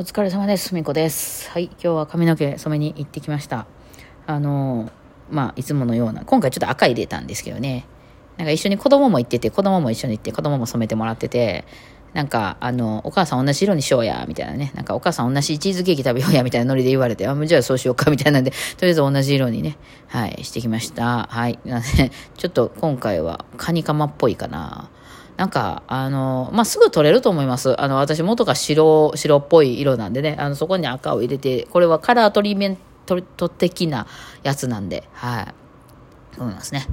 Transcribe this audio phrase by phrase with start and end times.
[0.00, 0.68] お疲れ様です。
[0.68, 1.50] すみこです。
[1.50, 3.66] はい、今日は髪の毛染めに行ってきました。
[4.26, 4.90] あの
[5.30, 7.84] まあ、いつものような、今回ちょっと赤入れたんですけどね、
[8.38, 11.66] なんか一緒に子供も行ってて、子供も一緒に行って、子供も染めてもらってて、
[12.14, 14.72] なんか、あの、お母さん同じ色にしようや、みたいなね。
[14.74, 18.56] なんか、お母さん同じチーズケーキ食べようや、みたいなノリで言われて、あ、もうじゃあそうしようか、 みたいなんで、と
[18.86, 19.76] りあえず同じ色にね、
[20.06, 21.28] はい、してきました。
[21.30, 21.58] はい。
[21.66, 24.88] なんで、ちょっと今回はカニカマっぽいかな。
[25.40, 27.80] なんか、あの、まあ、すぐ取れると思います。
[27.80, 34.06] あの、私元が白、白っぽい色なんでね、あの、そこに赤を入れて、これはカラートリーメント的な
[34.42, 35.54] やつなんで、はい。
[36.38, 36.86] 思いますね。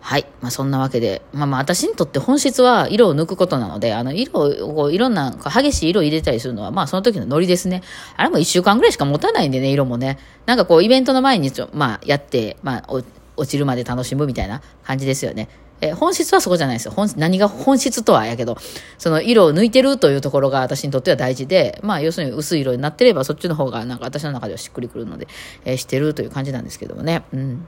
[0.00, 0.24] はい。
[0.40, 7.82] まあ、そんなわけで、まあまあ、私にとって本質は色を抜くことなので、あの、色を、こういろんな、激しい色を入れたりするのは、まあ、その時のノリですね。
[8.16, 10.18] あれも一週間ぐらいしか持たないんでね、色もね。
[10.46, 13.04] なんかこう、イベントの前にちょ、まあ、やって、まあ、落
[13.46, 15.50] ちるまで楽しむみたいな感じですよね。
[15.80, 16.92] え本質はそこじゃないですよ。
[16.92, 18.56] 本何が本質とはやけど、
[18.98, 25.26] その色を抜いてるというところが私にとっては大事で、まあ要するに薄い色になってればそっちの方がなんか私の中ではしっくりくるので、
[25.64, 27.22] えーしてるという感じなんですけどもね。
[27.32, 27.66] うん。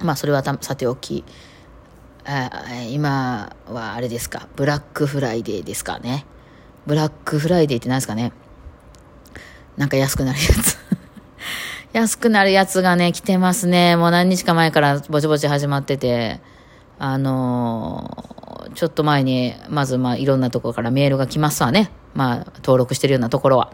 [0.00, 1.24] まあそれはさておき、
[2.24, 2.50] あ
[2.88, 6.26] 今はあれですか、ブラックフライデーですかね。
[6.86, 8.32] ブラックフライデーって何ですかね。
[9.76, 10.78] なんか安くなるやつ。
[11.92, 13.96] 安くなるやつがね、来てますね。
[13.96, 16.40] もう何日か前からぼちぼち始まってて、
[16.98, 18.34] あのー
[18.74, 21.90] ちょっと前に、まずまあいろんなところからメールが来ますわね。
[22.14, 23.72] まあ登録してるようなところは。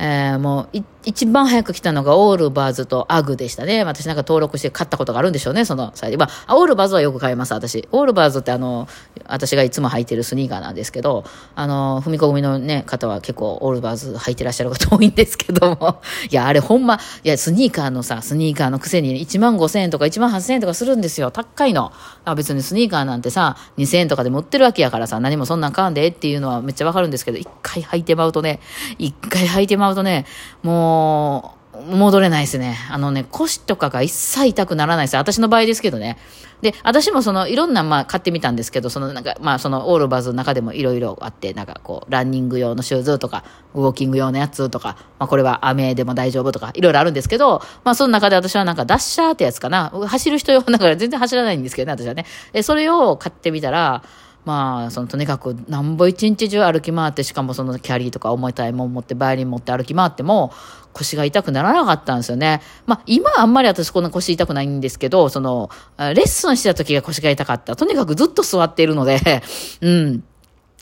[0.00, 3.84] えーもう一番早く来たのがオールバーズとアグでしたね。
[3.84, 6.14] 私なんか登録して買ったことがあるんでしょうね、その際。
[6.18, 7.88] まあ、オールバーズはよく買います、私。
[7.90, 8.86] オールバーズってあの、
[9.26, 16.02] 私がいつも履いてるスニーカーなんですけど、あの、踏み込みのね、方は結構オールバーズ履いてらっしゃる方多いんですけども。
[16.30, 21.30] いや、あれほんま、いや、スニーカーのさ、スニーカーのくせに1万5千円とか1万8千円とかするんですよ。
[21.30, 21.92] 高いの。
[22.26, 28.60] あ別にスニーカーなんてさ、2千円とかでも売ってるわけやからさ、何もそんなん買わんでっていうのはめっちゃわかるんですけど、一回履いてまうとね、
[28.98, 30.26] 一回履いてまうとね、
[30.62, 31.60] もう、
[31.96, 32.76] 戻れないですね。
[32.90, 35.16] あのね、腰とかが一切痛くならないです。
[35.16, 36.18] 私の場合ですけどね。
[36.62, 49.90] で、私もその、いろんな、まあ、買ってみたんですけど、その、なんか、まあ、その、オールバーズの中でもいろいろあって、なんか、こう、ランニング用のシューズとか、ウォーキング用のやつとか、まあ、これは雨でも大丈夫とか、いろいろあるんですけど、まあ、その中で私はなんか、ダッシャーってやつかな。
[49.90, 52.26] 走る人用だから全然走らないんですけどね、私はね。
[52.52, 54.02] で、それを買ってみたら、
[54.44, 60.52] まあ、そのとにかくなんぼ一日中歩き回って、しかもそのキャリーとか重たいもん持って、バイオリン持って歩き回っても、
[60.92, 62.62] 腰が痛くならなかったんですよね。
[62.86, 67.76] まあ、今あんまり私こんな腰痛くないんですけど、その、レッスンしてた時が腰が痛かった。
[67.76, 69.42] とにかくずっと座っているので、
[69.80, 70.24] うん。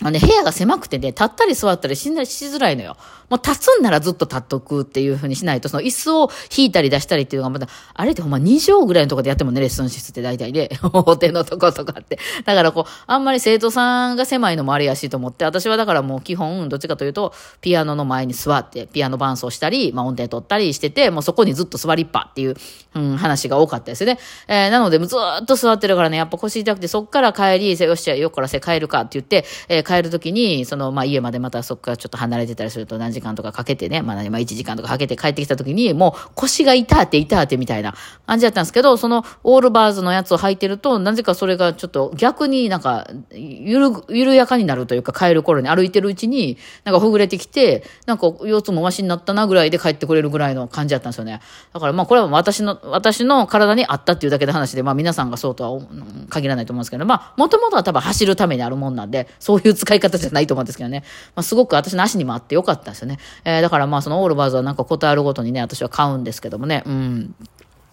[0.03, 2.97] あの、部屋が狭くてね、立ったり座ったりしんだりしづらいのよ。
[3.31, 12.19] もう立つんならずっと立っとくっていう風にしないと、その椅子を引いたり出したりっていうのがまた、あれってほんま2畳ぐらいのとこでやってもね、レッスン室って大体で、 お手のとことかって。
[12.44, 22.54] だからこう、あんまり生徒さんが狭いのもあれやしと思って、私はだからもう基本、どっちかというと、ピアノの前に座って、ピアノ伴奏したり、まあ音程取ったりしてて、もうそこにずっと座りっぱっていう、
[22.94, 24.19] うん、話が多かったですね。
[24.47, 37.94] えーなので、ずっと座ってるからね、やっぱ腰痛くて、そっから帰り、よっしゃ、よっからせ帰るかって言って、えー帰るときに、その、まあ家までまたそっからちょっと離れてたりすると何時間とかかけてね、まあ何、まあ1時間とかかけて帰ってきたときに、もう腰が痛って痛ってみたいな
[38.26, 51.41] 感じだったんですけど、そのオールバーズのやつを履いてると、なぜかそれがちょっと逆になんか、ゆる、緩やかになるというか、帰る頃に歩いてるうちに、なんかほぐれてきて、なんか腰痛もマシになったなぐらいで帰ってくれるぐらいの感じだったんですよね。
[51.72, 55.82] だからまあこれは私の、私の体にあったっていうだけの話で、まあ皆さんがそうとは
[56.28, 61.05] 限らないと思うんですけど、まあもともとは多分走るためにあるもんなんで、そういう使い方じゃないと思うんですけどね。
[61.34, 63.19] まあすごく私の足にもあってよかったですよね。
[63.44, 67.34] えーだからまあそのオールバーズはなんかことあるごとにね、私は買うんですけどもね、うん。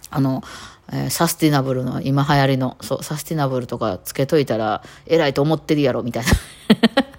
[0.09, 0.43] あの、
[0.91, 6.31] えーサスティナブルの、今流行りの、そう、サスティナブルとかつけといたら、偉いと思ってるやろ、みたいな。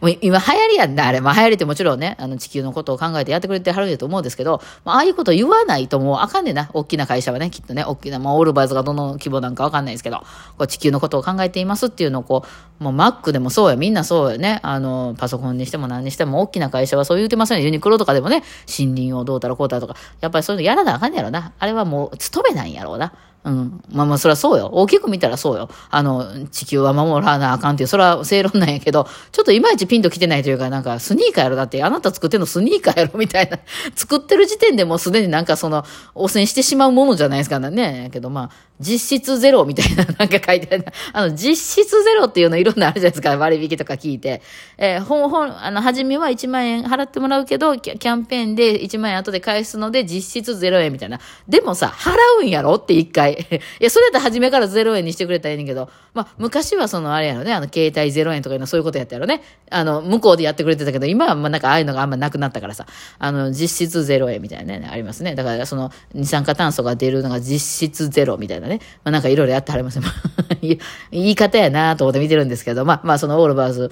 [0.00, 1.20] もう今流行りやんな、あれ。
[1.20, 6.70] まあ流行りってもちろんね、あの地球のことを考えてやってくれてはるんやと思うんですけど、まあああいうこと言わないともうあかんねんな。
[6.72, 10.24] 大きな会社はね、きっとね、大きな、まあオールバーズがどの規模なんかわかんないですけど、こ
[10.64, 14.60] う地球のことを考えていますっていうのをこう、もうマックでもそうや、みんなそうやね。
[14.62, 17.64] あの、パソコンにしても何にしても大きな会社はそう言うてますよね。
[17.64, 21.54] ユニクロとかでもね、森林をどうたらこうたらとか、やっぱりそういうのやらなあかんやろな。
[21.58, 23.14] あれはもう勤めないんやろうな。
[23.44, 23.82] うん。
[23.92, 24.70] まあまあ、それはそうよ。
[24.72, 25.68] 大きく見たらそうよ。
[25.90, 31.56] あの、地球は守らなあかんっていう、それは正論なんやけど、ちょっといまいちピンと来てないというか、なんか、スニーカーやろ。
[31.56, 33.58] だって、あなた作ってんのスニーカーやろみたいな。
[33.94, 35.84] 作ってる時点でもうすでになんかその、
[36.14, 38.08] 汚染してしまうものじゃないですかね。
[38.14, 38.50] けどまあ、
[38.80, 40.84] 実質ゼロみたいな なんか書いてある。
[41.12, 43.36] あの、実質ゼロっていうのいろんなあるじゃないですか。
[43.36, 44.42] 割引とか聞いて。
[44.78, 51.20] えー、ほん、ほん、あの、初めは1万円払ってもらうけど、キャンペーンで1万円後で返すので実質ゼロ円みたいな。
[51.48, 53.34] でもさ、払うんやろって一回。
[53.80, 59.42] いや、それやったら初めからゼロ円にしてくれたらいいねんけど、まあ、昔はそのあれやろね、あの、携帯ゼロ円とかいうのそういうことやったやろね。
[59.70, 62.86] あの、向こうでやってくれてたけど、今はまあなんかああいうのがあんまなくなったからさ、
[63.18, 65.34] あの、実質ゼロ円みたいなね、ありますね。
[65.34, 68.80] だからその、二酸化炭素が出るのが実質ゼロみたいなね。
[69.04, 70.00] まあなんかいろいろやってはります
[70.60, 70.78] 言
[71.12, 73.90] い方やなと思って見てるんですけど、まあまあそのオールバーズ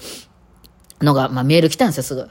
[1.00, 2.28] のが、まあメール来たんですよ、すぐ。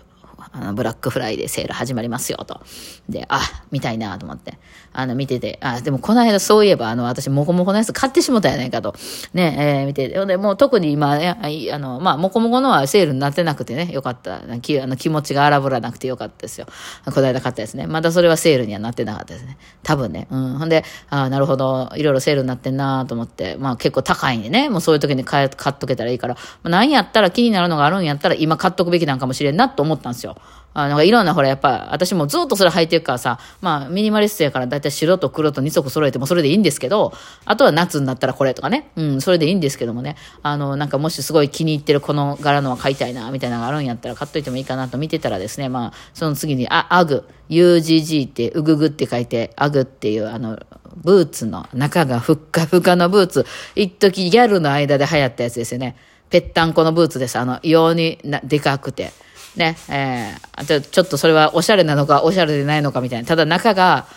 [0.54, 2.62] あの、ブラックフライデーセール始まりますよ、と。
[3.10, 4.58] で、あ、見たいなと思って。
[4.94, 8.94] あの、見てて、あ、でもこの間そういえば、あの、私、もこもこのやつ買ってしもたやないかと。
[9.34, 10.18] ね、えー、見てて。
[10.18, 11.38] ほんで、もう特に今、ね、
[11.72, 14.42] あの、まあ、もこもこのはセールになってなくてね、よかった。
[14.60, 16.68] きあの気持ちが荒ぶらなくてよかったですよ。
[17.06, 17.88] この間買ったですね。
[17.88, 19.58] まだそれはセールにはなってなかったですね。
[19.84, 20.28] 多分ね。
[20.30, 20.58] うん。
[20.58, 30.36] ほんで、あなるほど、いろいろセールになってんなと思って、まあ結構高いんでね、もうそういう時に買買っとけたらいいから、まあ、何やったら気になるのがあるんやったら今買っとくべきなんかもしれんなと思ったんですよ。
[30.74, 37.14] あなんかいろんなほらやっぱ私もずっとそれ履いてるからさ、まあミニマリストやからだいたい白と黒と二足揃えてもそれでいいんですけど、
[37.46, 50.58] あとは夏になったらこれとかね、うん、それでいいんですけどもね、あのなんかもしすごい気に入ってるこの柄のは買いたいな、みたいなのがあるんやったら買っといてもいいかなと見てたらですね、まあその次に、あ、アグ、UGG ってうぐぐって書いて、アグっていうあの、
[50.96, 53.46] ブーツの中がふっかふかのブーツ、
[53.76, 55.96] 一時ギャルの間で流行ったやつですよね。
[56.30, 57.38] ぺったんこのブーツです。
[57.38, 59.12] あの、異様になでかくて。
[59.56, 63.28] ね、えー、ちょっとそれはおしゃれなのかおしゃれでないのかみたいな。
[63.28, 64.08] ただ中が、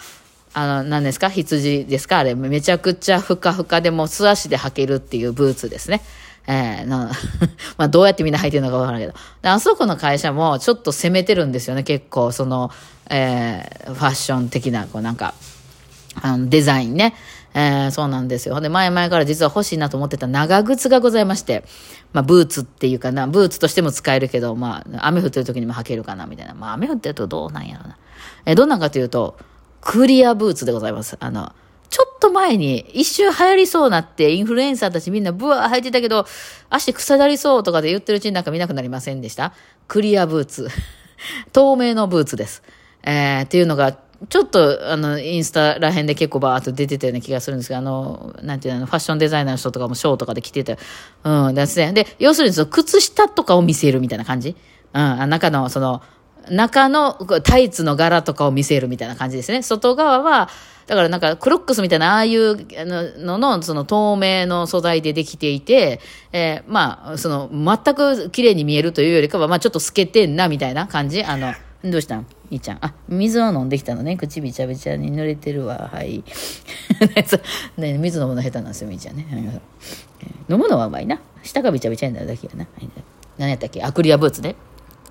[0.53, 1.29] あの、何ですか？
[1.29, 2.19] 羊ですか？
[2.19, 6.01] あれ、めちゃくちゃふかふかでも素足で履けるっていうブーツですね。
[6.47, 7.11] えー、な
[7.79, 9.51] まあどうやってみんな履いてるのかわからないけど。
[9.51, 12.31] あそこの会社もちょっと攻めてるんですよね、結構。
[12.33, 12.71] その、
[13.11, 15.35] えー、ファッション的な、こうなんか、
[16.23, 17.15] あの、デザインね。
[17.57, 18.61] えー、そうなんですよ。
[18.61, 21.65] で、前々から実は欲しいなと思ってた長靴がございまして、
[22.15, 26.55] まあ、ブーツっていうかな、ブーツとしても使えるけど、まあ、雨降ってる時にも履けるかな、みたいな。
[26.55, 27.99] まあ、雨降ってるとどうなんやろな。
[28.47, 29.37] え、どんなんかというと、
[29.83, 31.17] クリアブーツでございます。
[31.21, 31.53] あの、
[31.91, 36.27] ちょっと前に一瞬流行りそうなってインフルエンサーたちみんなブワー履いてたけど、
[36.71, 39.53] 足腐りそうとかで言ってるうちになんか見なくなりませんでした？
[39.87, 40.69] クリアブーツ。
[41.53, 42.63] 透明のブーツです。
[43.03, 43.97] えー、っていうのが
[44.29, 50.79] ちょっと、あの、インスタらへんで結構バーっと出てたような気がするんですけど、あの、なんていうの、ファッションデザイナーの人とかもショーとかで着てて、
[51.25, 51.93] うん、ですね。
[51.93, 54.57] で、要するにその靴下とかを見せるみたいな感じ？
[54.93, 56.03] うん、中の、その、
[56.51, 59.63] 中のタイツの柄とかを見せるみたいな感じですね。
[59.63, 60.51] 外側は、
[60.87, 62.67] だからなんかクロックスみたいなああいう
[63.25, 66.01] ののその透明の素材でできていて、
[66.31, 71.25] えー、まあ、その全く綺麗に見えるというよりかは、まあちょっと透けてんなみたいな感じ？
[71.25, 71.55] あの、
[71.85, 72.27] どうしたん？
[72.51, 72.79] いいちゃん。
[72.81, 74.17] あ、水を飲んできたのね。
[74.17, 75.91] 口びちゃびちゃに濡れてるわ。
[75.93, 76.25] はい。
[77.77, 79.61] ね、水飲むの下手なんですよ、みーちゃんね。
[80.49, 81.21] 飲むのはうまいな。
[81.43, 82.67] 舌がびちゃびちゃになるだけやな。
[83.37, 83.83] 何やったっけ？
[83.83, 84.57] アクリアブーツね。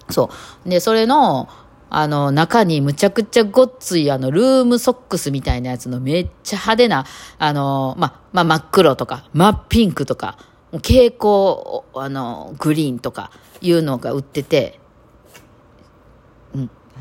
[0.09, 0.29] そ
[0.65, 0.69] う。
[0.69, 1.47] で、それの、
[1.91, 7.05] あの、中にむちゃくちゃごっつい、あの、ルームソックスみたいなやつのめっちゃ派手な、
[7.37, 10.39] あの、ま、まあ、真っ黒とか、真っピンクとか、
[10.71, 13.29] 蛍光、あの、グリーンとか
[13.61, 14.79] いうのが売ってて、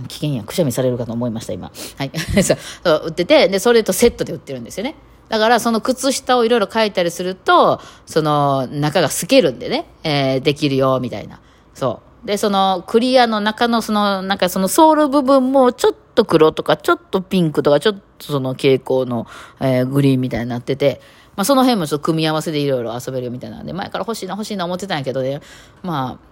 [0.09, 1.71] 危険やくしゃみされるかと思いました今。
[1.99, 2.11] はい。
[2.43, 2.59] そう。
[3.06, 4.97] 売っててでそれとセットで売ってるんですよね。
[5.29, 11.41] だからその靴下をいろいろ書いたりするとその中が透けるんでね、えー、できるよみたいな。
[11.75, 12.27] そう。
[12.27, 19.27] でそのクリアの中のそのなんかそのソール部分もちょっと黒とかちょっとピンクとかちょっとその蛍光の、
[19.61, 21.00] えー、グリーンみたいになってて
[21.37, 25.41] まあ、その辺もちょっと組み合わせでいろいろ遊べるみたいなんで前から欲しいな欲しいな思ってたんやけどね。
[25.83, 26.31] まあ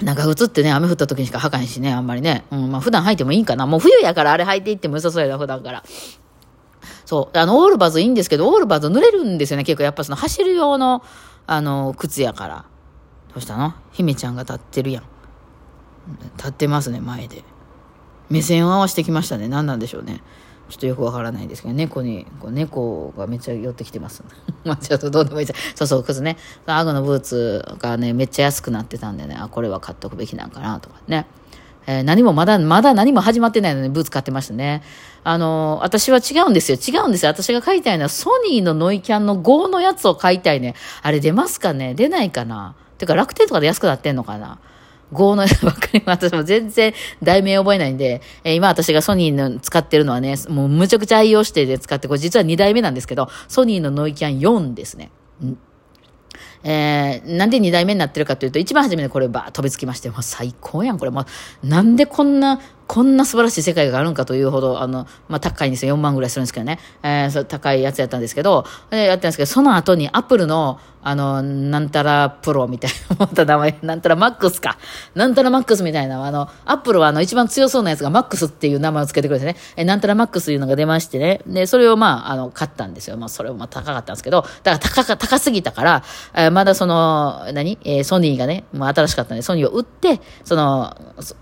[0.00, 2.44] 長靴ってね、雨降った時にしか履かへんしね、あんまりね。
[2.50, 3.66] うん、まあ普段履いてもいいかな。
[3.66, 5.82] もう冬やからあれ履いていっても良さそうやな、普段から。
[7.06, 7.38] そう。
[7.38, 9.64] あの、オールバズいいんですけど、オールバズ濡れるんですよね。
[9.64, 11.02] 結構やっぱその走る用の、
[11.46, 12.64] あの、靴やから。
[13.28, 13.74] どうしたの？
[13.92, 15.04] 姫ちゃんが立ってるやん。
[16.36, 17.44] 立ってますね、前で。
[18.30, 19.48] 目線を合わせてきましたね。
[19.48, 20.22] 何なんでしょうね。
[20.74, 24.24] ちょっとよくわからないんですけど、猫に、こう猫がめっちゃ寄ってきてます。
[24.64, 25.72] まあちょっとどうでもいいです。
[25.76, 26.36] そうそう、靴ね。
[26.66, 31.26] アグのブーツがね、めっちゃ安くなってたんでね、あ、これは買っとくべきなんかなとかね。
[31.86, 34.82] えー、何もまだ、まだ何も始まってないのにブーツ買ってましたね。
[35.22, 36.76] あのー、私は違うんですよ。
[36.76, 37.30] 違うんですよ。
[37.30, 40.74] 私が買いたいのはソニーのノイキャンの5のやつを買いたいね。
[41.02, 41.94] あれ出ますかね？
[41.94, 42.74] 出ないかな？
[42.98, 44.58] てか楽天とかで安くなってんのかな？
[45.12, 46.92] 5のばっかり、私も全然
[47.22, 55.10] 題名覚えないんで、えー、今私がソニーの使ってるのはね、もうむちゃくちゃ愛用してで使って、これ実は2代目なんですけど、ソニーのノイキャン4ですね。
[55.42, 55.58] うん
[56.66, 61.10] えー、なんで2代目になってるかというと、一番初めにこれば飛びつきまして、もう最高やん、これ。
[61.10, 61.26] も
[61.62, 65.94] う、なんでこんな、こんな素晴らしい世界があるんかというほど、あの、まあ、高いんですよ。
[65.94, 66.78] 4万ぐらいするんですけどね。
[67.02, 74.78] えー、そ高いやつやったんですけど、えやったんですけど、その後にアップルの、あの、なんたらプロみたいな、 また名前、なんたらマックスか。
[75.14, 83.18] なんたらマックスみたいな、あの、アップルはあの、一番強そうなやつがマックスっていう名前を付けてくれてね、え、なんたらマックスというのが出ましてね、で、それをまあ、あの、買ったんですよ。
[83.18, 86.02] まあ、それもまあ高かったんですけど、だから高か、高すぎたから、
[86.34, 87.78] えー、まだその、何？
[87.84, 90.96] えー、ソニーがね、もう新しかったんで、ソニーを売って、その、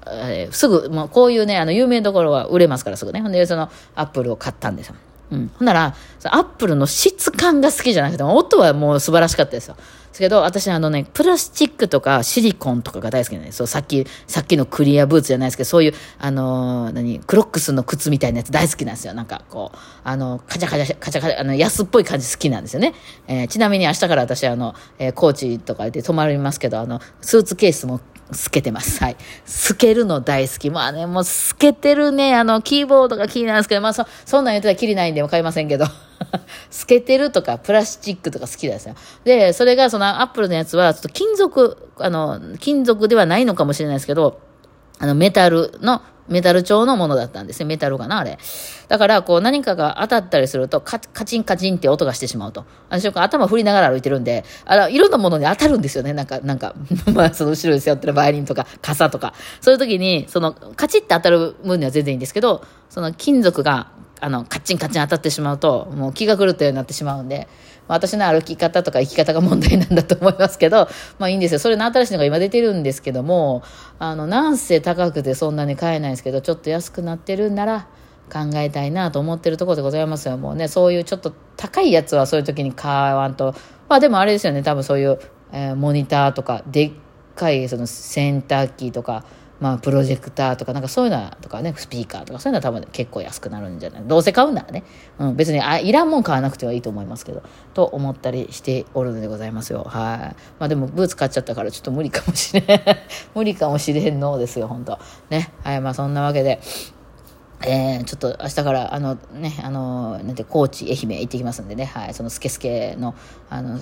[0.08, 3.20] えー、すぐ、もうこういうういうね、あの、有名どころは売れますからすぐね。
[3.20, 4.94] ほんで、その、アップルを買ったんですよ。
[5.30, 5.50] うん。
[5.58, 9.76] ほんなら、アップルの質感が好きじゃなくても、音はもう素晴らしかったですよ。
[10.12, 13.56] ですけど、私あのね、プラスチックとかシリコンとかが大好きなんです。
[13.56, 19.14] そう、さっき、さっきのクリアブーツじゃないですけど、そういう、あのー、何、クロックスの靴みたいなやつ大好きなんですよ。
[19.14, 22.92] なんか、こう、あの、カチャカチャ、カチャカチャ、あの、安っぽい感じ好きなんですよね。
[23.26, 28.00] えー、ちなみに明日から私、あの、えー、コーチとかで泊まりますけど、あの、スーツケースも
[28.32, 29.02] 透けてます。
[29.02, 29.16] はい。
[29.44, 30.70] 透けるの大好き。
[30.70, 35.86] まあね、もう透けてるね、あの、キーボードが気になるんですけど、まあそ、そんなん言ってたらきりないんでわかりませんけど。
[36.70, 38.94] 透けてるとか、プラスチックとか好きなんですよ。
[39.24, 44.40] で、それがそのアップルのやつは、ちょっと金属、あの、金属ではないのかもしれないですけど、
[44.98, 47.66] あの、メタルの、メタル調のものだったんですね。
[47.66, 48.38] メタルかな、あれ。
[48.88, 52.64] だから、こう、何かが当たったりすると、カチンカチンって音がしてしまうと。
[52.88, 56.12] 私は頭振りながら歩いてるんで、あの、いろんなものに当たるんですよね。
[56.12, 56.74] なんか、なんか、
[57.12, 59.34] まあ、その後ろに背負ってるバイオリンとか、傘とか。
[59.60, 63.88] そういう時に、その、カチッて当たる分には全然いいんですけど、その金属が
[64.24, 67.48] あの、カチンカチン当たってしまうと、もう気が狂ったようになってしまうんで、
[67.88, 71.58] 私の歩き方とか生き方が問題なんだと思いますけど、 まあいいんですよ。
[71.58, 73.62] それの新しいのが今出てるんですけども、
[73.98, 77.86] あの、なんせ高くてそんなに買えないんですけど、ちょっと安くなってるんなら、
[78.32, 80.38] 考えたいなと思ってるところでございますよ。
[80.38, 83.54] もうね、そういうちょっと高いやつはそういう時に買わんと。
[83.90, 85.18] まあでもあれですよね、多分そういう、
[85.52, 86.92] えー、モニターとか、でっ
[87.36, 89.24] かいそのセンターキーとか、
[89.62, 94.02] まあ、プロジェクターとか、なんかそういうのとかね、スピーカーとか、そういうのは多分結構安くなるんじゃない？
[94.04, 94.82] どうせ買うならね。
[95.20, 99.84] うん、別に、あ、いらんもん買わなくてはいいと思いますけど、と思ったりしておるのでございますよ。
[99.84, 100.36] はい。
[100.58, 102.80] まあでも、ブーツ買っちゃったからちょっと無理かもしれん。
[103.36, 104.98] 無理かもしれんのですよ、本当
[105.30, 105.52] ね。
[105.62, 106.60] はい、まあそんなわけで、
[107.64, 113.14] えー、ちょっと明日から、あのね、あの、なんて、高知、愛媛行ってきますんでね、はい、そのスケスケの、
[113.48, 113.78] あの、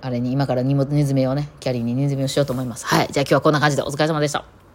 [0.00, 2.86] あれに今から荷物、荷詰めをね、キャリーに荷詰めをしようと思います。
[2.86, 4.67] はい、じゃあ今日はこんな感じでお疲れ様でした。